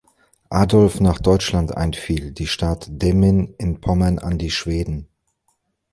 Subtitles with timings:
[0.49, 5.07] Adolf nach Deutschland einfiel, die Stadt Demmin in Pommern an die Schweden.